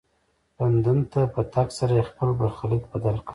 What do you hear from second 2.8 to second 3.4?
بدل کړ.